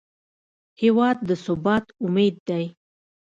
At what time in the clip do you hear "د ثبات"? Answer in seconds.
1.27-1.85